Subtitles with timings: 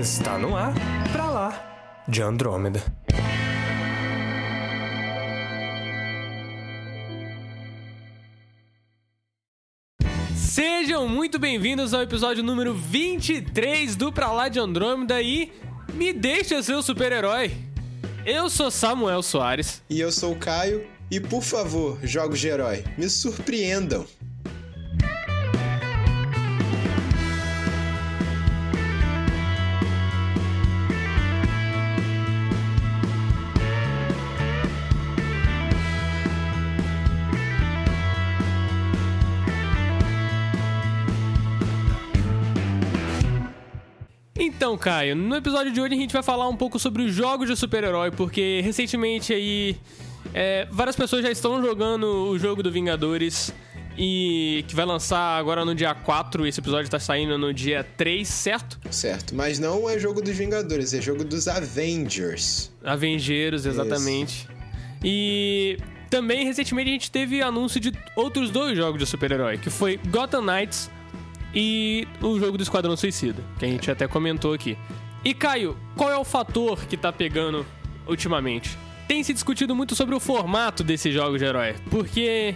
[0.00, 0.72] Está no ar,
[1.12, 2.82] pra lá, de Andrômeda.
[10.34, 15.52] Sejam muito bem-vindos ao episódio número 23 do Pra Lá de Andrômeda e
[15.92, 17.52] me deixa ser o super-herói.
[18.24, 19.82] Eu sou Samuel Soares.
[19.90, 20.88] E eu sou o Caio.
[21.10, 24.06] E por favor, jogos de herói, me surpreendam.
[44.50, 47.48] Então, Caio, no episódio de hoje a gente vai falar um pouco sobre os jogos
[47.48, 49.76] de super-herói, porque recentemente aí
[50.34, 53.54] é, várias pessoas já estão jogando o jogo do Vingadores
[53.96, 58.26] e que vai lançar agora no dia 4, esse episódio tá saindo no dia 3,
[58.26, 58.78] certo?
[58.90, 62.72] Certo, mas não é jogo dos Vingadores, é jogo dos Avengers.
[62.84, 64.42] Avengers, exatamente.
[64.42, 64.48] Isso.
[65.04, 65.78] E
[66.10, 70.42] também recentemente a gente teve anúncio de outros dois jogos de super-herói, que foi Gotham
[70.42, 70.90] Knights
[71.54, 74.76] e o jogo do Esquadrão Suicida, que a gente até comentou aqui.
[75.24, 77.66] E Caio, qual é o fator que tá pegando
[78.06, 78.76] ultimamente?
[79.06, 82.54] Tem se discutido muito sobre o formato desses jogos de herói, porque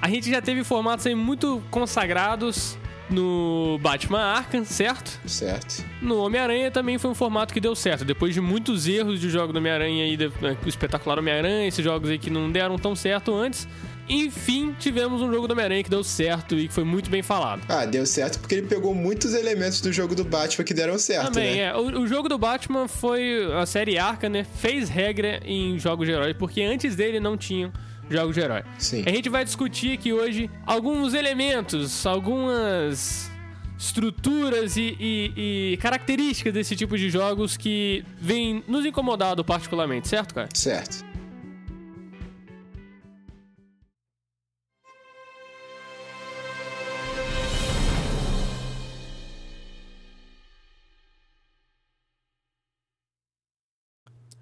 [0.00, 2.78] a gente já teve formatos aí muito consagrados
[3.10, 5.20] no Batman Arkham, certo?
[5.26, 5.84] Certo.
[6.02, 8.04] No Homem-Aranha também foi um formato que deu certo.
[8.04, 10.16] Depois de muitos erros de jogo do Homem-Aranha e
[10.64, 13.68] o espetacular Homem-Aranha, esses jogos aí que não deram tão certo antes,
[14.08, 17.62] enfim, tivemos um jogo do Homem-Aranha que deu certo e que foi muito bem falado.
[17.68, 21.32] Ah, deu certo porque ele pegou muitos elementos do jogo do Batman que deram certo,
[21.32, 21.62] Também, né?
[21.62, 21.76] é.
[21.76, 24.44] O, o, jogo do Batman foi a série Arca, né?
[24.58, 27.72] Fez regra em jogos de herói, porque antes dele não tinham
[28.08, 28.62] jogos de herói.
[28.78, 29.02] Sim.
[29.06, 33.30] A gente vai discutir aqui hoje alguns elementos, algumas
[33.78, 40.34] estruturas e, e, e, características desse tipo de jogos que vem nos incomodado particularmente, certo,
[40.34, 40.48] cara?
[40.54, 41.04] Certo.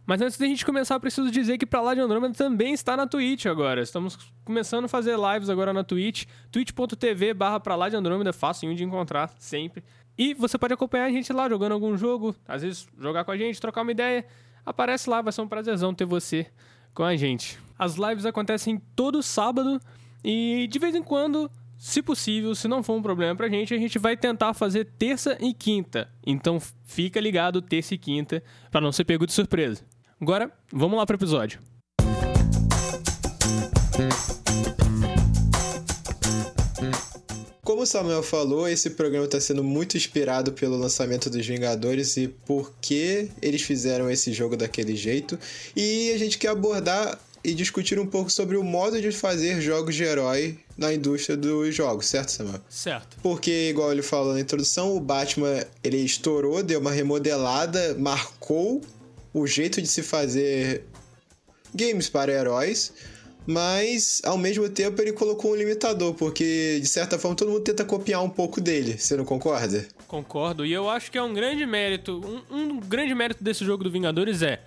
[0.06, 3.06] Mas antes da gente começar, preciso dizer que Pra Lá de Andrômeda também está na
[3.06, 3.81] Twitch agora.
[3.81, 6.25] Estamos começando a fazer lives agora na Twitch.
[6.50, 9.82] twitch.tv barra Pra Lá de Andrômeda, fácil de encontrar, sempre.
[10.16, 13.37] E você pode acompanhar a gente lá jogando algum jogo, às vezes jogar com a
[13.37, 14.26] gente, trocar uma ideia.
[14.65, 16.47] Aparece lá, vai ser um prazerzão ter você
[16.92, 17.59] com a gente.
[17.78, 19.81] As lives acontecem todo sábado
[20.22, 23.78] e de vez em quando se possível, se não for um problema pra gente, a
[23.78, 26.09] gente vai tentar fazer terça e quinta.
[26.25, 29.82] Então fica ligado terça e quinta para não ser pego de surpresa.
[30.20, 31.60] Agora, vamos lá pro episódio.
[37.62, 42.28] Como o Samuel falou, esse programa está sendo muito inspirado pelo lançamento dos Vingadores e
[42.28, 45.38] por que eles fizeram esse jogo daquele jeito.
[45.74, 49.94] E a gente quer abordar e discutir um pouco sobre o modo de fazer jogos
[49.94, 52.60] de herói na indústria dos jogos, certo, Samuel?
[52.70, 53.19] Certo.
[53.22, 58.80] Porque, igual ele falou na introdução, o Batman ele estourou, deu uma remodelada, marcou
[59.34, 60.84] o jeito de se fazer
[61.75, 62.93] games para heróis,
[63.47, 67.84] mas ao mesmo tempo ele colocou um limitador, porque de certa forma todo mundo tenta
[67.84, 69.87] copiar um pouco dele, você não concorda?
[70.06, 73.83] Concordo, e eu acho que é um grande mérito, um, um grande mérito desse jogo
[73.83, 74.62] do Vingadores é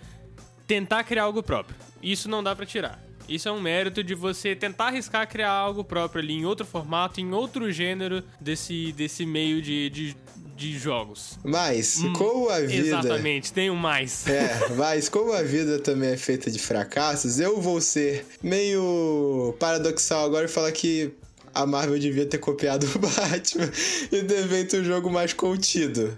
[0.68, 1.78] tentar criar algo próprio.
[2.04, 3.02] Isso não dá para tirar.
[3.28, 7.20] Isso é um mérito de você tentar arriscar criar algo próprio ali em outro formato,
[7.20, 10.18] em outro gênero desse, desse meio de, de,
[10.58, 11.38] de jogos.
[11.44, 12.88] Mas, hum, como a vida.
[12.88, 14.28] Exatamente, tem um mais.
[14.28, 20.26] É, mas como a vida também é feita de fracassos, eu vou ser meio paradoxal
[20.26, 21.14] agora e falar que
[21.54, 23.72] a Marvel devia ter copiado o Batman
[24.12, 26.18] e ter feito um jogo mais contido.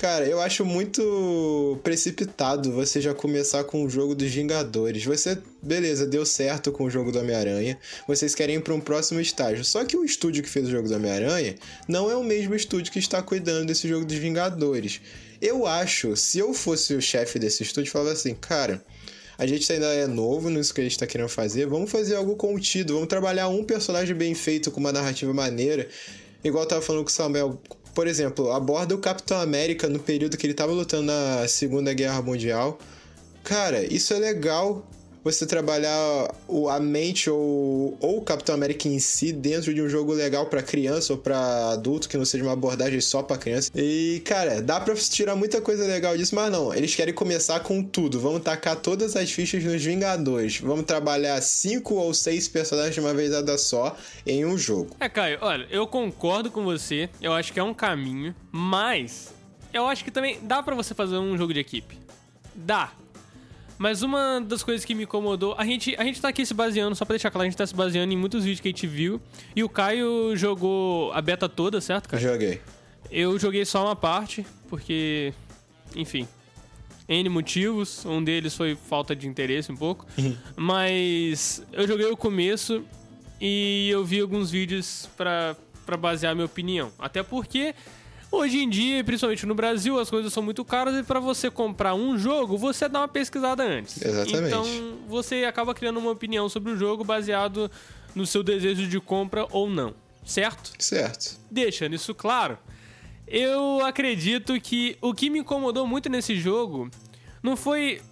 [0.00, 5.04] Cara, eu acho muito precipitado você já começar com o jogo dos Vingadores.
[5.04, 7.76] Você, beleza, deu certo com o jogo do Homem-Aranha.
[8.06, 9.64] Vocês querem ir para um próximo estágio.
[9.64, 11.56] Só que o estúdio que fez o jogo do Homem-Aranha
[11.88, 15.00] não é o mesmo estúdio que está cuidando desse jogo dos Vingadores.
[15.42, 18.80] Eu acho, se eu fosse o chefe desse estúdio, falava assim, cara,
[19.36, 22.36] a gente ainda é novo nisso que a gente está querendo fazer, vamos fazer algo
[22.36, 25.88] contido, vamos trabalhar um personagem bem feito, com uma narrativa maneira.
[26.44, 27.60] Igual eu tava falando com o Samuel,
[27.98, 32.22] por exemplo, aborda o Capitão América no período que ele estava lutando na Segunda Guerra
[32.22, 32.78] Mundial.
[33.42, 34.86] Cara, isso é legal
[35.22, 39.88] você trabalhar o, a mente ou, ou o Capitão América em si dentro de um
[39.88, 43.70] jogo legal para criança ou para adulto, que não seja uma abordagem só para criança.
[43.74, 46.74] E, cara, dá pra tirar muita coisa legal disso, mas não.
[46.74, 48.20] Eles querem começar com tudo.
[48.20, 50.60] Vamos tacar todas as fichas nos Vingadores.
[50.60, 54.96] Vamos trabalhar cinco ou seis personagens de uma vez só em um jogo.
[55.00, 57.08] É, Caio, olha, eu concordo com você.
[57.20, 59.32] Eu acho que é um caminho, mas
[59.72, 61.98] eu acho que também dá pra você fazer um jogo de equipe.
[62.54, 62.92] Dá.
[63.78, 66.96] Mas uma das coisas que me incomodou, a gente, a gente tá aqui se baseando,
[66.96, 68.86] só pra deixar claro, a gente tá se baseando em muitos vídeos que a gente
[68.86, 69.20] viu.
[69.54, 72.22] E o Caio jogou a beta toda, certo, Caio?
[72.22, 72.60] Joguei.
[73.10, 75.32] Eu joguei só uma parte, porque,
[75.94, 76.26] enfim,
[77.08, 78.04] N motivos.
[78.04, 80.06] Um deles foi falta de interesse um pouco.
[80.54, 82.84] Mas eu joguei o começo
[83.40, 86.92] e eu vi alguns vídeos pra, pra basear minha opinião.
[86.98, 87.74] Até porque
[88.30, 91.94] hoje em dia, principalmente no Brasil, as coisas são muito caras e pra você comprar
[91.94, 94.00] um jogo, você dá uma pesquisada antes.
[94.00, 94.48] Exatamente.
[94.48, 94.64] Então
[95.08, 97.70] você acaba criando uma opinião sobre o jogo baseado
[98.14, 99.94] no seu desejo de compra ou não.
[100.24, 100.72] Certo?
[100.78, 101.38] Certo.
[101.50, 102.58] Deixando isso claro,
[103.26, 106.90] eu acredito que o que me incomodou muito nesse jogo
[107.42, 108.02] não foi.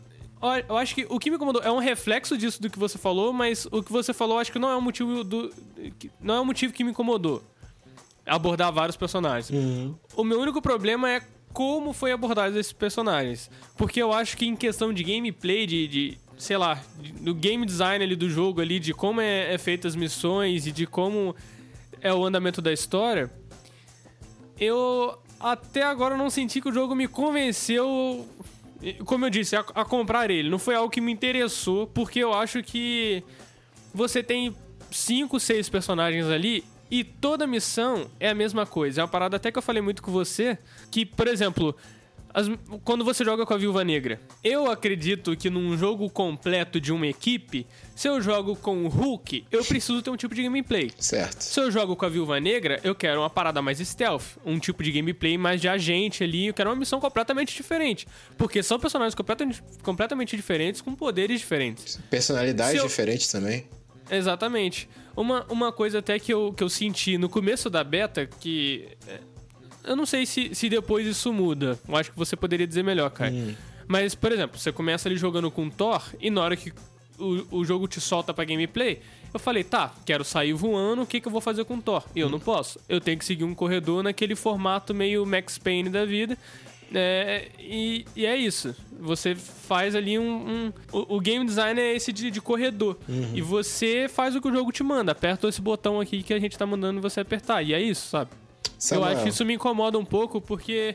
[0.68, 3.32] Eu acho que o que me incomodou é um reflexo disso do que você falou,
[3.32, 5.52] mas o que você falou acho que não é um motivo do.
[6.20, 7.42] Não é um motivo que me incomodou.
[8.26, 9.50] Abordar vários personagens.
[10.16, 13.50] O meu único problema é como foi abordado esses personagens.
[13.76, 15.88] Porque eu acho que em questão de gameplay, de.
[15.88, 16.82] de sei lá,
[17.20, 20.72] do game design ali do jogo ali, de como é, é feita as missões e
[20.72, 21.34] de como
[22.02, 23.32] é o andamento da história,
[24.60, 28.28] eu até agora não senti que o jogo me convenceu,
[29.06, 30.50] como eu disse, a, a comprar ele.
[30.50, 33.22] Não foi algo que me interessou, porque eu acho que
[33.94, 34.54] você tem
[34.90, 39.00] cinco, seis personagens ali e toda missão é a mesma coisa.
[39.00, 40.58] É uma parada até que eu falei muito com você,
[40.90, 41.74] que, por exemplo,
[42.34, 42.48] as-
[42.84, 47.06] quando você joga com a Viúva Negra, eu acredito que num jogo completo de uma
[47.06, 50.90] equipe, se eu jogo com o Hulk, eu preciso ter um tipo de gameplay.
[50.98, 51.40] Certo.
[51.40, 54.82] Se eu jogo com a Viúva Negra, eu quero uma parada mais stealth, um tipo
[54.82, 58.06] de gameplay mais de agente ali, eu quero uma missão completamente diferente.
[58.36, 61.98] Porque são personagens completamente, completamente diferentes, com poderes diferentes.
[62.10, 63.64] Personalidade Se eu- diferente também.
[64.10, 64.88] Exatamente.
[65.16, 68.88] Uma, uma coisa até que eu, que eu senti no começo da beta, que.
[69.08, 69.20] é,
[69.84, 71.78] Eu não sei se, se depois isso muda.
[71.88, 73.30] Eu acho que você poderia dizer melhor, Kai.
[73.88, 76.72] Mas, por exemplo, você começa ali jogando com Thor e na hora que
[77.18, 79.00] o, o jogo te solta pra gameplay,
[79.32, 82.02] eu falei, tá, quero sair voando, o que, que eu vou fazer com Thor?
[82.14, 82.80] E eu não posso.
[82.88, 86.36] Eu tenho que seguir um corredor naquele formato meio Max Payne da vida.
[86.94, 88.74] É, e, e é isso.
[89.00, 90.22] Você faz ali um.
[90.66, 92.96] um- o, o game design é esse de, de corredor.
[93.34, 95.12] E você faz o que o jogo te manda.
[95.12, 97.62] Aperta esse botão aqui que a gente tá mandando você apertar.
[97.62, 98.30] E é isso, sabe?
[98.78, 99.08] Samuel.
[99.10, 100.94] Eu acho que isso me incomoda um pouco porque,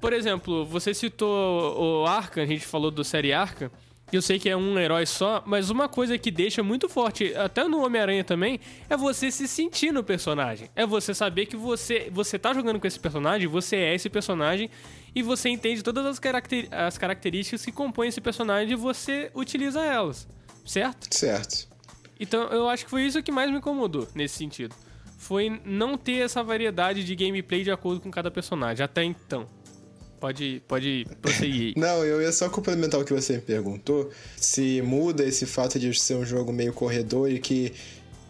[0.00, 3.70] por exemplo, você citou o Arca, a gente falou do série Arca.
[4.10, 7.64] Eu sei que é um herói só, mas uma coisa que deixa muito forte, até
[7.64, 8.58] no Homem-Aranha também,
[8.88, 10.70] é você se sentir no personagem.
[10.74, 14.70] É você saber que você, você tá jogando com esse personagem, você é esse personagem,
[15.14, 19.80] e você entende todas as, caracter, as características que compõem esse personagem e você utiliza
[19.82, 20.26] elas.
[20.64, 21.14] Certo?
[21.14, 21.68] Certo.
[22.18, 24.74] Então eu acho que foi isso que mais me incomodou nesse sentido.
[25.18, 29.48] Foi não ter essa variedade de gameplay de acordo com cada personagem, até então.
[30.20, 31.74] Pode, pode prosseguir.
[31.78, 34.10] Não, eu ia só complementar o que você me perguntou.
[34.36, 37.72] Se muda esse fato de ser um jogo meio corredor e que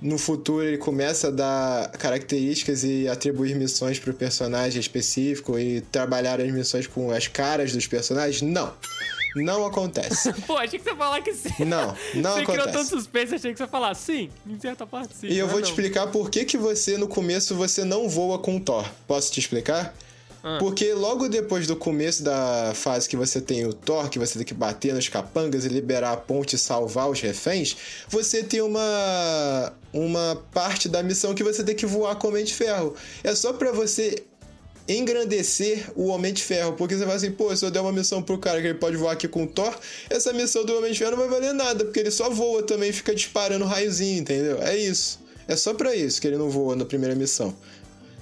[0.00, 6.40] no futuro ele começa a dar características e atribuir missões pro personagem específico e trabalhar
[6.40, 8.42] as missões com as caras dos personagens?
[8.42, 8.72] Não.
[9.36, 10.32] Não acontece.
[10.46, 11.64] Pô, achei que você ia falar que sim.
[11.64, 12.72] Não, não você criou acontece.
[12.72, 14.30] tanto suspense, achei que você ia falar sim.
[14.46, 15.26] Em certa parte, sim.
[15.28, 15.70] E eu mas vou te não.
[15.70, 18.88] explicar por que, que você, no começo, você não voa com o Thor.
[19.06, 19.94] Posso te explicar?
[20.42, 20.58] Ah.
[20.58, 24.46] Porque logo depois do começo da fase que você tem o Thor, que você tem
[24.46, 27.76] que bater nos capangas e liberar a ponte e salvar os reféns,
[28.08, 32.44] você tem uma uma parte da missão que você tem que voar com o Homem
[32.44, 32.94] de Ferro.
[33.24, 34.22] É só pra você
[34.88, 38.22] engrandecer o Homem de Ferro, porque você fala assim, pô, se eu der uma missão
[38.22, 39.74] pro cara que ele pode voar aqui com o Thor,
[40.08, 42.88] essa missão do Homem de Ferro não vai valer nada, porque ele só voa também
[42.88, 44.62] e fica disparando raiozinho, entendeu?
[44.62, 45.20] É isso.
[45.46, 47.54] É só pra isso que ele não voa na primeira missão.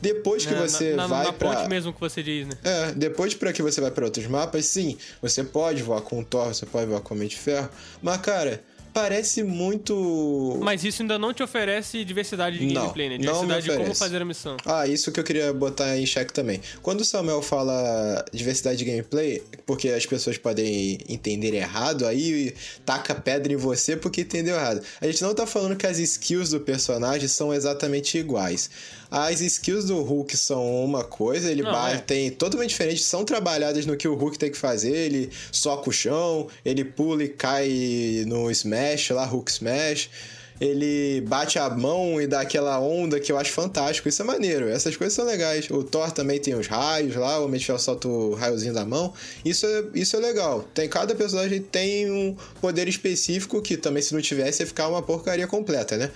[0.01, 1.55] Depois que É, Na- você na, vai na pra...
[1.57, 2.53] ponte mesmo que você diz, né?
[2.63, 6.25] É, depois para que você vai para outros mapas, sim, você pode voar com o
[6.25, 7.69] Thor, você pode voar com o Homem de Ferro,
[8.03, 8.63] mas cara,
[8.97, 13.19] parece muito Mas isso ainda não te oferece diversidade de Não, gameplay, né?
[13.19, 14.57] Diversidade de como fazer a missão.
[14.65, 16.63] Ah, isso que eu queria botar em xeque também.
[16.81, 22.55] Quando o Samuel fala diversidade de gameplay, porque as pessoas podem entender errado, aí
[22.87, 24.81] taca pedra em você porque entendeu errado.
[24.99, 28.71] A gente não tá falando que as skills do personagem são exatamente iguais.
[29.09, 31.99] As skills do Hulk são uma coisa, ele Não, ba- é.
[31.99, 35.93] tem totalmente diferente, são trabalhadas no que o Hulk tem que fazer, ele soca o
[35.93, 40.11] chão, ele pula e cai no smash lá, Hulk smash.
[40.59, 44.09] Ele bate a mão e dá aquela onda que eu acho fantástico.
[44.09, 44.69] Isso é maneiro.
[44.69, 45.69] Essas coisas são legais.
[45.71, 49.13] O Thor também tem os raios lá, o Ferro solta o raiozinho da mão.
[49.45, 50.65] Isso é, isso é legal.
[50.73, 55.03] Tem, cada personagem tem um poder específico que também, se não tivesse, ia ficar uma
[55.03, 56.11] porcaria completa, né?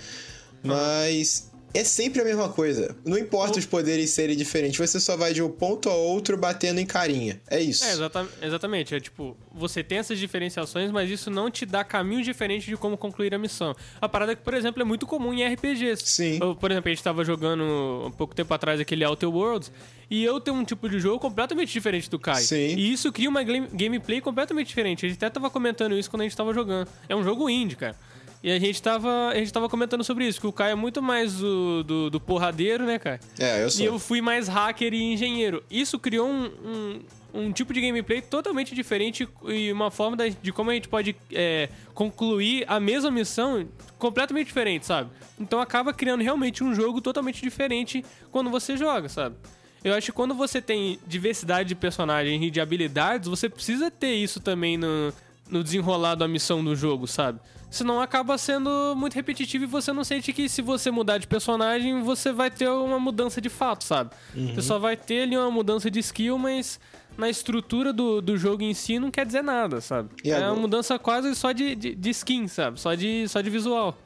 [0.63, 2.95] Mas é sempre a mesma coisa.
[3.05, 6.79] Não importa os poderes serem diferentes, você só vai de um ponto a outro batendo
[6.79, 7.41] em carinha.
[7.49, 7.83] É isso.
[7.83, 8.93] É, exata exatamente.
[8.95, 12.97] É tipo, você tem essas diferenciações, mas isso não te dá caminho diferente de como
[12.97, 13.75] concluir a missão.
[13.99, 16.03] A parada que, por exemplo, é muito comum em RPGs.
[16.05, 16.39] Sim.
[16.41, 17.63] Eu, por exemplo, a gente tava jogando
[18.05, 19.71] um pouco tempo atrás aquele Outer Worlds,
[20.09, 22.41] e eu tenho um tipo de jogo completamente diferente do Kai.
[22.41, 22.75] Sim.
[22.75, 25.05] E isso cria uma gameplay completamente diferente.
[25.05, 26.89] A gente até tava comentando isso quando a gente tava jogando.
[27.07, 27.95] É um jogo indie, cara.
[28.43, 31.01] E a gente tava, a gente tava comentando sobre isso, que o Kai é muito
[31.01, 33.19] mais do, do, do porradeiro, né, cara?
[33.37, 33.83] É, eu sou.
[33.83, 35.63] E eu fui mais hacker e engenheiro.
[35.69, 37.01] Isso criou um, um,
[37.33, 41.15] um tipo de gameplay totalmente diferente e uma forma de, de como a gente pode
[41.31, 43.67] é, concluir a mesma missão
[43.99, 45.11] completamente diferente, sabe?
[45.39, 49.35] Então acaba criando realmente um jogo totalmente diferente quando você joga, sabe?
[49.83, 54.13] Eu acho que quando você tem diversidade de personagens e de habilidades, você precisa ter
[54.13, 55.13] isso também no,
[55.49, 57.39] no desenrolar da missão do jogo, sabe?
[57.71, 62.03] Senão acaba sendo muito repetitivo e você não sente que se você mudar de personagem,
[62.03, 64.11] você vai ter uma mudança de fato, sabe?
[64.35, 64.53] Uhum.
[64.53, 66.77] Você só vai ter ali uma mudança de skill, mas
[67.17, 70.09] na estrutura do, do jogo em si não quer dizer nada, sabe?
[70.25, 72.77] É uma mudança quase só de, de, de, skin, sabe?
[72.77, 73.97] Só de, só de visual.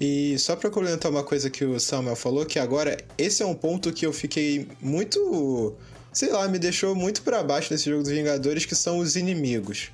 [0.00, 3.54] E só pra comentar uma coisa que o Samuel falou, que agora esse é um
[3.54, 5.74] ponto que eu fiquei muito.
[6.10, 9.90] Sei lá, me deixou muito para baixo nesse jogo dos Vingadores, que são os inimigos.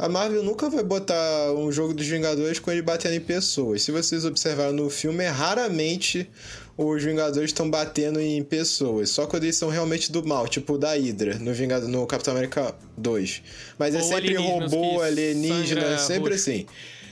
[0.00, 3.82] A Marvel nunca vai botar um jogo dos Vingadores com ele batendo em pessoas.
[3.82, 6.26] Se vocês observaram no filme, raramente
[6.74, 9.10] os Vingadores estão batendo em pessoas.
[9.10, 12.74] Só quando eles são realmente do mal, tipo da Hydra, no, Vingado, no Capitão América
[12.96, 13.42] 2.
[13.78, 16.50] Mas é Ou sempre robô, alienígena, sempre roxo.
[16.50, 16.66] assim.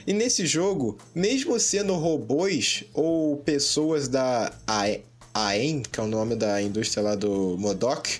[0.07, 6.59] E nesse jogo, mesmo sendo robôs ou pessoas da AEM, que é o nome da
[6.59, 8.19] indústria lá do Modok,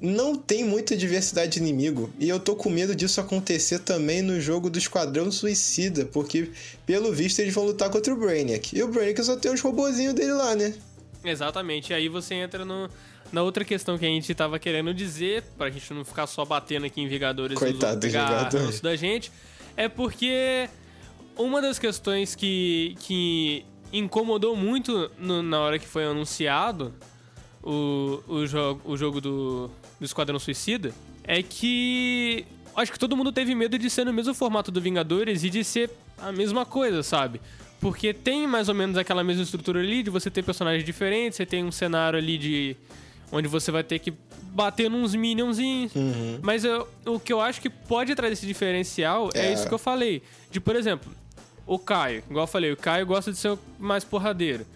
[0.00, 2.12] não tem muita diversidade de inimigo.
[2.18, 6.50] E eu tô com medo disso acontecer também no jogo do Esquadrão Suicida, porque,
[6.86, 8.76] pelo visto, eles vão lutar contra o Brainiac.
[8.76, 10.74] E o Brainiac só tem os robozinhos dele lá, né?
[11.24, 11.92] Exatamente.
[11.92, 12.88] E aí você entra no,
[13.32, 16.86] na outra questão que a gente tava querendo dizer, pra gente não ficar só batendo
[16.86, 18.48] aqui em Vingadores Coitado e pegar
[18.82, 19.32] da gente,
[19.76, 20.68] é porque
[21.36, 26.94] uma das questões que, que incomodou muito no, na hora que foi anunciado
[27.62, 30.92] o, o, jogo, o jogo do, do Esquadrão Suicida
[31.24, 35.42] é que acho que todo mundo teve medo de ser no mesmo formato do Vingadores
[35.44, 37.40] e de ser a mesma coisa, sabe?
[37.80, 41.46] Porque tem mais ou menos aquela mesma estrutura ali de você ter personagens diferentes, você
[41.46, 42.76] tem um cenário ali de
[43.30, 44.12] onde você vai ter que
[44.52, 45.94] bater nos minionzinhos.
[45.94, 46.38] Uhum.
[46.42, 49.46] Mas eu, o que eu acho que pode trazer esse diferencial é.
[49.46, 50.22] é isso que eu falei.
[50.50, 51.12] De, por exemplo,
[51.66, 54.66] o Caio, igual eu falei, o Caio gosta de ser mais porradeiro.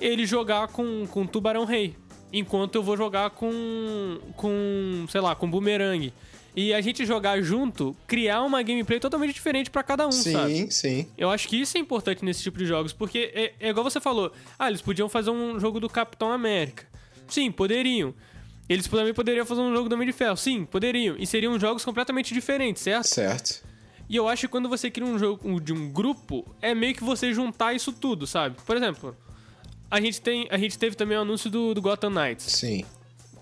[0.00, 1.94] Ele jogar com, com Tubarão Rei
[2.32, 6.12] enquanto eu vou jogar com, com sei lá, com Boomerang.
[6.54, 10.54] E a gente jogar junto, criar uma gameplay totalmente diferente para cada um, sim, sabe?
[10.54, 11.06] Sim, sim.
[11.16, 14.00] Eu acho que isso é importante nesse tipo de jogos, porque é, é igual você
[14.00, 16.86] falou, ah, eles podiam fazer um jogo do Capitão América.
[17.26, 18.14] Sim, poderiam.
[18.68, 20.36] Eles também poderiam fazer um jogo do Homem de Ferro.
[20.36, 21.16] Sim, poderiam.
[21.18, 23.06] E seriam jogos completamente diferentes, certo?
[23.06, 23.62] Certo.
[24.08, 27.02] E eu acho que quando você cria um jogo de um grupo, é meio que
[27.02, 28.56] você juntar isso tudo, sabe?
[28.66, 29.16] Por exemplo,
[29.92, 32.46] a gente, tem, a gente teve também o anúncio do, do Gotham Knights.
[32.46, 32.82] Sim.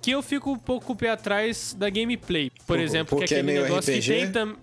[0.02, 2.50] Que eu fico um pouco com o pé atrás da gameplay.
[2.66, 4.02] Por exemplo, porque que é aquele é negócio RPG?
[4.02, 4.56] que tem também.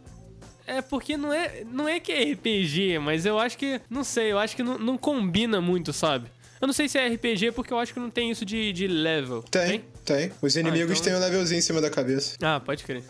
[0.65, 3.79] É porque não é, não é que é RPG, mas eu acho que.
[3.89, 6.27] Não sei, eu acho que não, não combina muito, sabe?
[6.59, 8.85] Eu não sei se é RPG porque eu acho que não tem isso de, de
[8.85, 9.43] level.
[9.43, 10.27] Tem, tem.
[10.27, 10.31] tem.
[10.41, 11.03] Os inimigos ah, então...
[11.03, 12.35] têm um levelzinho em cima da cabeça.
[12.41, 13.03] Ah, pode crer.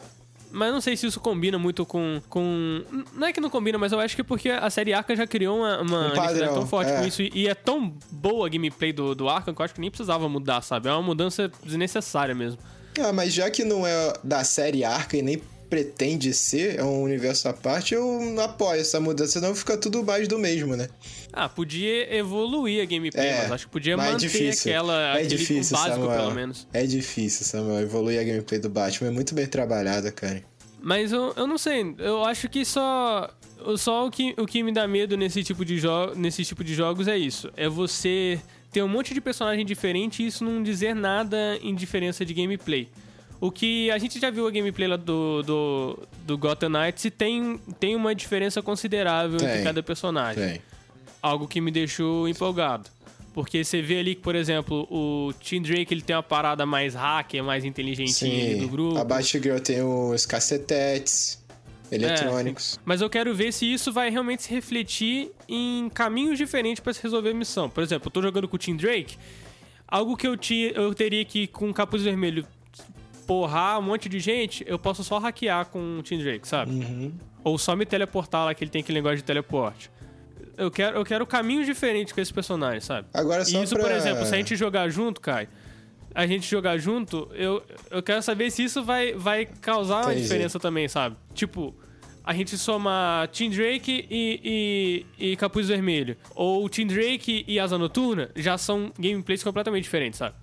[0.52, 2.84] Mas não sei se isso combina muito com, com.
[3.14, 5.28] Não é que não combina, mas eu acho que é porque a série Arkham já
[5.28, 6.98] criou uma, uma um padrão, tão forte é.
[7.00, 7.22] com isso.
[7.22, 10.28] E é tão boa a gameplay do, do Arkham que eu acho que nem precisava
[10.30, 10.88] mudar, sabe?
[10.88, 12.60] É uma mudança desnecessária mesmo.
[13.00, 17.04] Ah, mas já que não é da série Arkham e nem pretende ser, é um
[17.04, 20.88] universo à parte, eu apoio essa mudança, senão fica tudo mais do mesmo, né?
[21.32, 24.72] Ah, podia evoluir a gameplay, é, mas acho que podia manter difícil.
[24.72, 26.20] aquela é difícil, básico, Samuel.
[26.20, 26.68] pelo menos.
[26.74, 29.10] É difícil, Samuel, evoluir a gameplay do Batman.
[29.10, 30.44] É muito bem trabalhada, cara.
[30.82, 33.30] Mas eu, eu não sei, eu acho que só.
[33.76, 35.82] Só o que, o que me dá medo nesse tipo, de
[36.16, 37.52] nesse tipo de jogos é isso.
[37.58, 38.40] É você
[38.72, 42.88] ter um monte de personagem diferente e isso não dizer nada em diferença de gameplay.
[43.40, 47.12] O que a gente já viu a gameplay lá do, do, do Gotham Knights e
[47.12, 50.44] tem, tem uma diferença considerável tem, entre cada personagem.
[50.44, 50.62] Tem.
[51.22, 52.90] Algo que me deixou empolgado.
[53.34, 56.96] Porque você vê ali que, por exemplo, o Tim Drake ele tem uma parada mais
[56.96, 58.98] hacker, mais inteligente do grupo.
[58.98, 61.40] A Batgirl tem os cacetetes
[61.92, 62.78] eletrônicos.
[62.78, 66.92] É, mas eu quero ver se isso vai realmente se refletir em caminhos diferentes para
[66.94, 67.70] se resolver a missão.
[67.70, 69.18] Por exemplo, eu tô jogando com o Tim Drake,
[69.88, 72.44] algo que eu, tinha, eu teria que, com capuz vermelho,
[73.28, 76.72] porrar um monte de gente, eu posso só hackear com o Tim Drake, sabe?
[76.72, 77.14] Uhum.
[77.44, 79.92] Ou só me teleportar lá, que ele tem aquele negócio de teleporte.
[80.58, 83.08] Eu quero, eu quero caminhos diferentes com esse personagem, sabe?
[83.14, 83.84] Agora só e isso, pra...
[83.84, 85.48] por exemplo, se a gente jogar junto, Kai,
[86.16, 90.24] a gente jogar junto, eu, eu quero saber se isso vai, vai causar uma Entendi.
[90.24, 91.16] diferença também, sabe?
[91.36, 91.76] Tipo,
[92.24, 96.18] a gente soma Team Drake e, e, e Capuz Vermelho.
[96.34, 100.36] Ou Team Drake e Asa Noturna já são gameplays completamente diferentes, sabe?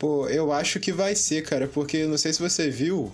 [0.00, 3.12] Pô, eu acho que vai ser, cara, porque não sei se você viu.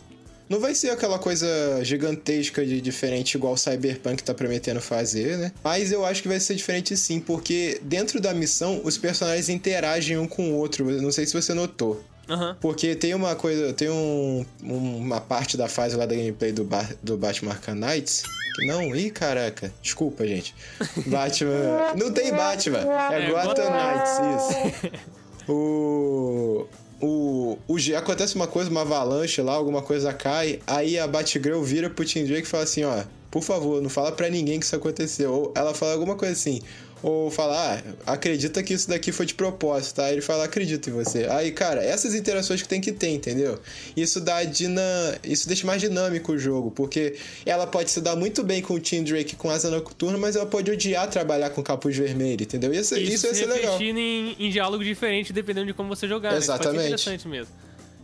[0.49, 1.49] Não vai ser aquela coisa
[1.83, 5.52] gigantesca de diferente igual o Cyberpunk tá prometendo fazer, né?
[5.64, 10.16] Mas eu acho que vai ser diferente sim, porque dentro da missão os personagens interagem
[10.16, 10.88] um com o outro.
[11.02, 12.00] Não sei se você notou.
[12.28, 12.57] Aham.
[12.61, 16.62] Porque tem uma coisa, tem um, um- uma parte da fase lá da gameplay do,
[16.64, 18.23] Ba- do Batman Arkham Knights.
[18.55, 19.73] Que não, ih, caraca.
[19.83, 20.55] Desculpa, gente.
[21.07, 21.93] Batman.
[21.97, 22.78] não tem Batman.
[23.12, 25.07] É, É, Gotham Knights, isso.
[25.48, 26.66] O.
[27.00, 27.76] O, o.
[27.96, 30.60] Acontece uma coisa, uma avalanche lá, alguma coisa cai.
[30.66, 34.12] Aí a Batgirl vira pro Tim Drake e fala assim: ó, por favor, não fala
[34.12, 35.32] pra ninguém que isso aconteceu.
[35.32, 36.62] Ou ela fala alguma coisa assim.
[37.08, 40.06] Ou fala, ah, acredita que isso daqui foi de propósito, tá?
[40.06, 41.25] Aí ele fala, acredito em você.
[41.30, 43.60] Aí, cara, essas interações que tem que ter, entendeu?
[43.96, 44.82] Isso dá dina...
[45.22, 48.80] Isso deixa mais dinâmico o jogo, porque ela pode se dar muito bem com o
[48.80, 52.72] Tim Drake com Asa Nocturna, mas ela pode odiar trabalhar com Capuz Vermelho, entendeu?
[52.72, 53.80] Isso, isso, Isso, ia se ser legal.
[53.80, 56.32] em, em diálogo diferente dependendo de como você jogar.
[56.32, 56.38] né?
[56.38, 56.86] Exatamente.
[56.86, 57.54] interessante mesmo.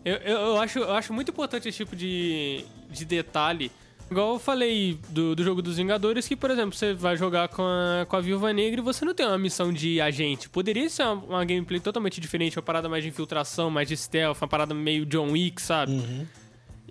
[0.05, 3.73] Eu, eu, eu acho, eu acho muito importante esse tipo de, de detalhe.
[4.13, 7.63] Igual eu falei do, do jogo dos Vingadores, que, por exemplo, você vai jogar com
[7.63, 10.51] a, com a Viúva Negra e você não tem uma missão de agente.
[10.51, 14.37] Poderia ser uma, uma gameplay totalmente diferente, uma parada mais de infiltração, mais de stealth,
[14.43, 15.93] uma parada meio John Wick, sabe?
[15.93, 16.27] Uhum.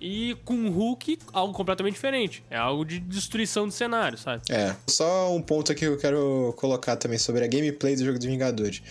[0.02, 2.44] E com o Hulk, algo completamente diferente.
[2.50, 4.42] É algo de destruição de cenário, sabe?
[4.50, 4.76] É.
[4.88, 8.26] Só um ponto aqui que eu quero colocar também sobre a gameplay do jogo dos
[8.26, 8.82] Vingadores.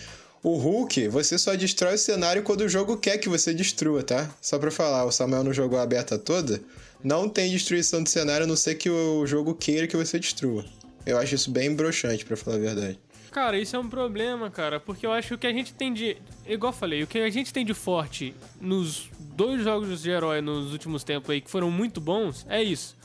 [0.43, 4.27] O Hulk, você só destrói o cenário quando o jogo quer que você destrua, tá?
[4.41, 6.59] Só pra falar, o Samuel não jogou a beta toda.
[7.03, 10.65] Não tem destruição de cenário a não ser que o jogo queira que você destrua.
[11.05, 12.99] Eu acho isso bem broxante, pra falar a verdade.
[13.31, 15.93] Cara, isso é um problema, cara, porque eu acho que o que a gente tem
[15.93, 16.17] de.
[16.45, 20.41] Igual eu falei, o que a gente tem de forte nos dois jogos de herói
[20.41, 22.97] nos últimos tempos aí que foram muito bons é isso.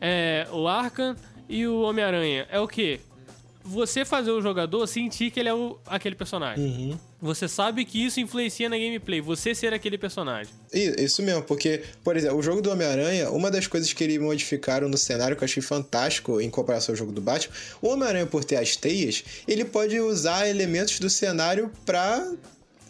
[0.00, 1.14] É o Arkham
[1.48, 2.48] e o Homem-Aranha.
[2.50, 3.00] É o quê?
[3.62, 6.98] Você fazer o jogador sentir que ele é o, aquele personagem.
[7.20, 10.52] Você sabe que isso influencia na gameplay, você ser aquele personagem.
[10.72, 14.88] Isso mesmo, porque, por exemplo, o jogo do Homem-Aranha, uma das coisas que eles modificaram
[14.88, 18.42] no cenário que eu achei fantástico em comparação ao jogo do Batman, o Homem-Aranha, por
[18.42, 22.26] ter as teias, ele pode usar elementos do cenário pra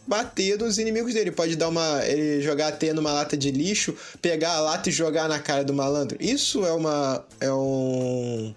[0.06, 1.30] bater nos inimigos dele.
[1.30, 2.04] Pode dar uma.
[2.04, 5.64] Ele jogar a teia numa lata de lixo, pegar a lata e jogar na cara
[5.64, 6.18] do malandro.
[6.20, 7.24] Isso é uma.
[7.40, 8.54] É um.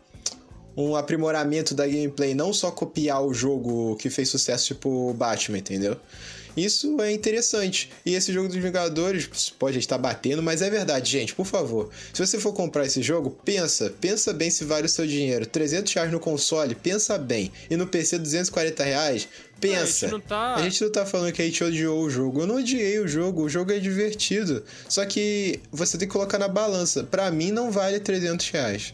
[0.75, 5.97] Um aprimoramento da gameplay, não só copiar o jogo que fez sucesso, tipo Batman, entendeu?
[6.55, 7.89] Isso é interessante.
[8.05, 11.89] E esse jogo dos Vingadores, pode estar batendo, mas é verdade, gente, por favor.
[12.13, 15.47] Se você for comprar esse jogo, pensa, pensa bem se vale o seu dinheiro.
[15.47, 17.51] 300 reais no console, pensa bem.
[17.71, 19.27] E no PC, 240 reais,
[19.59, 20.05] pensa.
[20.05, 22.41] A gente não tá- A gente não tá falando que a gente odiou o jogo.
[22.41, 24.63] Eu não odiei o jogo, o jogo é divertido.
[24.87, 27.03] Só que você tem que colocar na balança.
[27.03, 28.93] Pra mim, não vale 300 reais.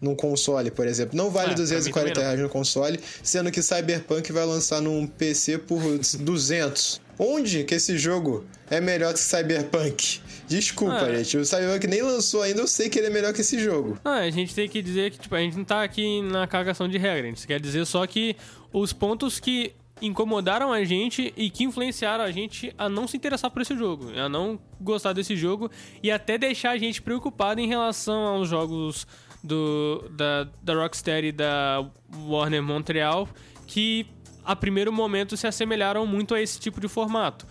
[0.00, 1.16] Num console, por exemplo.
[1.16, 2.22] Não vale É, pra mim 240 também não.
[2.30, 5.80] reais no console, sendo que Cyberpunk vai lançar num PC por
[6.18, 7.00] 200.
[7.18, 10.20] Onde que esse jogo é melhor que Cyberpunk?
[10.48, 11.16] Desculpa, Ah, é.
[11.22, 11.36] gente.
[11.36, 13.98] O Cyberpunk nem lançou ainda, eu sei que ele é melhor que esse jogo.
[14.02, 16.88] Não, a gente tem que dizer que, tipo, a gente não tá aqui na cagação
[16.88, 17.26] de regra.
[17.26, 18.34] A gente quer dizer só que
[18.72, 23.50] os pontos que incomodaram a gente e que influenciaram a gente a não se interessar
[23.50, 25.70] por esse jogo, a não gostar desse jogo
[26.02, 29.06] e até deixar a gente preocupado em relação aos jogos
[29.42, 31.84] do, da, da Rocksteady e da
[32.26, 33.28] Warner Montreal
[33.66, 34.06] que
[34.44, 37.46] a primeiro momento se assemelharam muito a esse tipo de formato.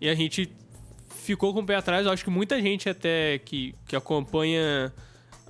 [0.00, 0.50] E a gente
[1.08, 2.06] ficou com o pé atrás.
[2.06, 4.92] Eu acho que muita gente até que, que acompanha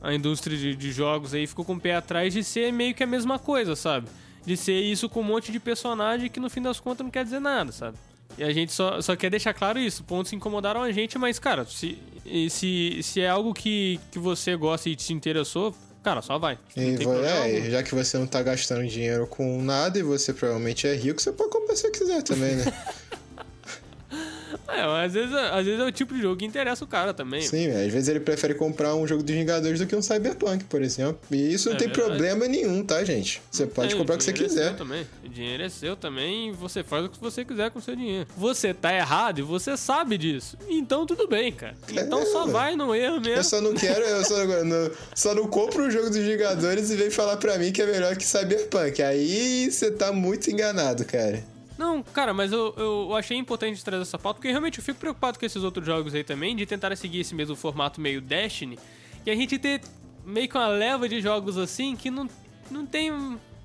[0.03, 3.03] a indústria de, de jogos aí ficou com o pé atrás de ser meio que
[3.03, 4.09] a mesma coisa, sabe?
[4.45, 7.23] De ser isso com um monte de personagem que no fim das contas não quer
[7.23, 7.97] dizer nada, sabe?
[8.39, 10.03] E a gente só, só quer deixar claro isso.
[10.05, 11.99] Pontos incomodaram a gente, mas, cara, se,
[12.31, 16.59] e se, se é algo que, que você gosta e te interessou, cara, só vai.
[16.77, 20.87] E problema é, já que você não tá gastando dinheiro com nada e você provavelmente
[20.87, 22.65] é rico, você pode comprar se você quiser também, né?
[24.73, 27.43] É, às vezes, às vezes é o tipo de jogo que interessa o cara também.
[27.43, 30.83] Sim, às vezes ele prefere comprar um jogo dos Vingadores do que um Cyberpunk, por
[30.83, 31.19] exemplo.
[31.31, 32.09] E isso não É tem verdade.
[32.09, 33.43] problema nenhum, tá, gente?
[33.51, 34.69] Você pode É, comprar o que você É quiser.
[34.69, 35.07] seu também.
[35.25, 37.95] O dinheiro é seu também e você faz o que você quiser com o seu
[37.97, 38.27] dinheiro.
[38.37, 40.57] Você tá errado e você sabe disso.
[40.69, 41.75] Então tudo bem, cara.
[41.91, 43.45] Então só É, vai no erro Eu mesmo.
[43.45, 47.11] só não quero, eu só não, só não compro o jogo dos Vingadores e vem
[47.11, 49.03] falar pra mim que é melhor que Cyberpunk.
[49.03, 51.43] Aí você tá muito enganado, cara.
[51.81, 55.39] Não, cara, mas eu, eu achei importante trazer essa pauta, porque realmente eu fico preocupado
[55.39, 58.79] com esses outros jogos aí também, de tentar seguir esse mesmo formato meio Destiny,
[59.25, 59.81] e a gente ter
[60.23, 62.29] meio que uma leva de jogos assim que não,
[62.71, 63.11] não tem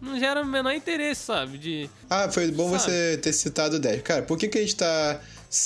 [0.02, 1.58] não gera o menor interesse, sabe?
[1.58, 1.90] De.
[2.10, 2.84] Ah, foi bom Sabe?
[2.84, 4.02] você ter citado o Dash.
[4.02, 5.20] Cara, por que, que a gente tá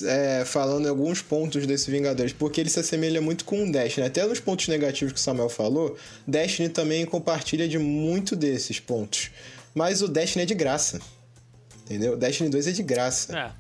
[0.06, 2.34] é, falando em alguns pontos desse Vingadores?
[2.34, 3.86] Porque ele se assemelha muito com o né?
[4.04, 9.30] Até nos pontos negativos que o Samuel falou, Destiny também compartilha de muito desses pontos.
[9.76, 11.00] Mas o Destiny é de graça.
[11.90, 12.16] Entendeu?
[12.16, 13.36] Destiny 2 é de graça.
[13.38, 13.52] É.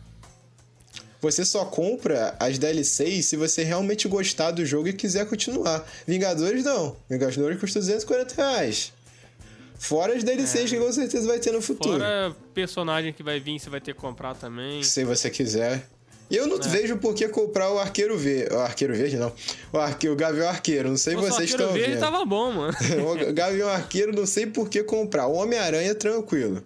[1.22, 5.86] Você só compra as DLCs se você realmente gostar do jogo e quiser continuar.
[6.08, 6.96] Vingadores não.
[7.10, 8.94] Vingadores custa 240 reais.
[9.78, 11.98] Fora as DLCs que com certeza vai ter no futuro.
[12.00, 14.84] Fora personagem que vai vir, você vai ter que comprar também.
[14.84, 15.86] Se você quiser.
[16.30, 16.68] E eu não É.
[16.68, 18.54] vejo por que comprar o Arqueiro Verde.
[18.54, 19.34] O Arqueiro Verde, não.
[19.74, 20.08] O, arque...
[20.08, 20.90] o Gavião Arqueiro.
[20.90, 22.00] Não sei se vocês Arqueiro estão Verde vendo.
[22.00, 22.74] tava bom, mano.
[23.30, 25.26] o Gavião Arqueiro, não sei por que comprar.
[25.28, 26.64] O Homem-Aranha, tranquilo.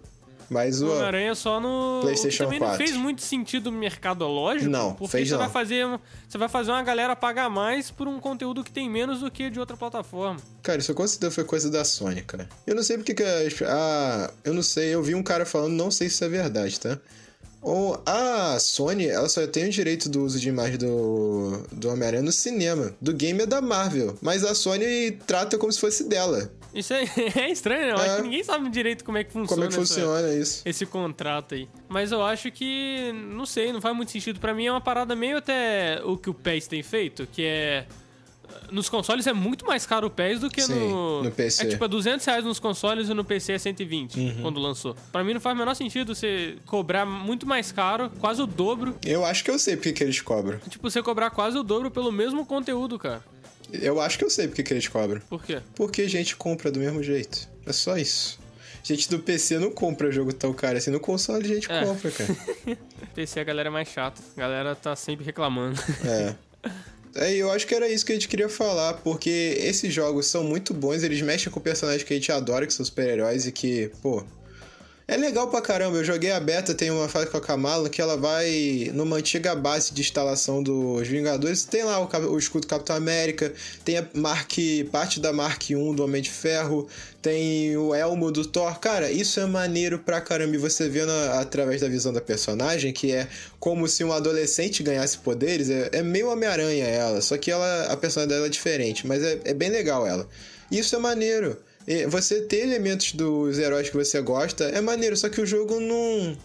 [0.50, 0.88] Mas o.
[0.88, 2.00] Homem-Aranha só no.
[2.02, 2.78] PlayStation também 4.
[2.78, 4.70] não fez muito sentido mercadológico.
[4.70, 5.40] Não, porque fez você não.
[5.40, 5.86] vai fazer
[6.28, 9.50] Você vai fazer uma galera pagar mais por um conteúdo que tem menos do que
[9.50, 10.40] de outra plataforma.
[10.62, 12.48] Cara, isso eu considero foi coisa da Sony, cara.
[12.66, 13.24] Eu não sei porque que
[13.66, 16.78] Ah, eu não sei, eu vi um cara falando, não sei se isso é verdade,
[16.80, 16.98] tá?
[17.64, 22.22] Ou a Sony, ela só tem o direito do uso de imagem do, do Homem-Aranha
[22.22, 22.94] no cinema.
[23.00, 24.16] Do game é da Marvel.
[24.20, 26.50] Mas a Sony trata como se fosse dela.
[26.74, 27.04] Isso é,
[27.40, 27.92] é estranho, né?
[27.92, 28.00] Eu É.
[28.06, 29.48] acho que ninguém sabe direito como é que funciona.
[29.48, 30.62] Como é que essa- funciona isso?
[30.66, 31.68] esse contrato aí.
[31.88, 34.38] Mas eu acho que, não sei, não faz muito sentido.
[34.40, 37.86] Pra mim é uma parada meio até o que o PES tem feito, que é...
[38.74, 41.22] Nos consoles é muito mais caro o PES do que Sim, no...
[41.22, 41.62] no PC.
[41.62, 44.42] É tipo, é 200 reais nos consoles e no PC é 120, Uhum.
[44.42, 44.96] quando lançou.
[45.12, 48.96] Pra mim não faz o menor sentido você cobrar muito mais caro, quase o dobro.
[49.04, 50.58] Eu acho que eu sei porque que eles cobram.
[50.68, 53.22] Tipo, você cobrar quase o dobro pelo mesmo conteúdo, cara.
[53.72, 55.20] Eu acho que eu sei porque que eles cobram.
[55.28, 55.60] Por quê?
[55.76, 57.48] Porque a gente compra do mesmo jeito.
[57.64, 58.38] É só isso.
[58.82, 60.90] Gente do PC não compra jogo tão caro assim.
[60.90, 61.84] No console a gente É.
[61.84, 62.36] compra, cara.
[63.14, 64.20] PC a galera é mais chata.
[64.36, 65.80] A galera tá sempre reclamando.
[66.04, 66.34] É.
[67.16, 70.42] É, eu acho que era isso que a gente queria falar, porque esses jogos são
[70.42, 73.90] muito bons, eles mexem com personagens que a gente adora, que são super-heróis, e que,
[74.02, 74.24] pô.
[75.06, 75.98] É legal pra caramba.
[75.98, 79.54] Eu joguei a beta, tem uma fase com a Kamala que ela vai numa antiga
[79.54, 81.64] base de instalação dos Vingadores.
[81.64, 83.52] Tem lá o, o escudo Capitão América,
[83.84, 84.52] tem a Mark,
[84.90, 86.88] parte da Mark 1 do Homem de Ferro,
[87.20, 88.80] tem o elmo do Thor.
[88.80, 90.54] Cara, isso é maneiro pra caramba.
[90.54, 93.28] E você vendo através da visão da personagem, que é
[93.60, 97.20] como se um adolescente ganhasse poderes, é, é meio Homem-Aranha ela.
[97.20, 100.26] Só que ela, a personalidade dela é diferente, mas é, é bem legal ela.
[100.70, 101.58] Isso é maneiro.
[102.08, 106.36] Você ter elementos dos heróis que você gosta é maneiro, só que o jogo não.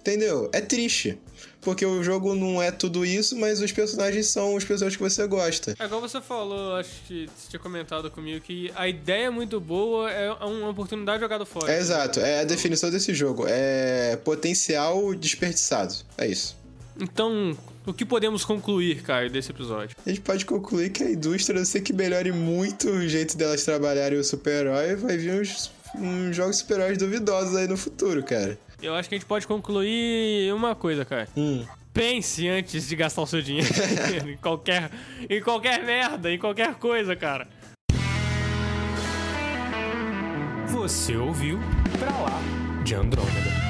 [0.00, 0.48] Entendeu?
[0.52, 1.18] É triste.
[1.60, 5.26] Porque o jogo não é tudo isso, mas os personagens são os personagens que você
[5.26, 5.74] gosta.
[5.78, 9.58] É igual você falou, acho que você tinha comentado comigo, que a ideia é muito
[9.58, 11.72] boa, é uma oportunidade jogada fora.
[11.72, 13.46] É exato, é a definição desse jogo.
[13.48, 15.92] É potencial desperdiçado.
[16.16, 16.56] É isso.
[17.00, 17.56] Então,
[17.86, 19.96] o que podemos concluir, Caio, desse episódio?
[20.04, 23.36] A gente pode concluir que a indústria, a não ser que melhore muito o jeito
[23.36, 28.58] delas trabalharem o super-herói, vai vir uns, uns jogos super-heróis duvidosos aí no futuro, cara.
[28.82, 31.28] Eu acho que a gente pode concluir uma coisa, Caio.
[31.36, 31.64] Hum.
[31.92, 33.68] Pense antes de gastar o seu dinheiro
[34.28, 34.90] em qualquer,
[35.30, 37.48] em qualquer merda, em qualquer coisa, cara.
[40.68, 41.58] Você ouviu
[41.98, 42.40] Pra Lá
[42.84, 43.65] de Andrômeda.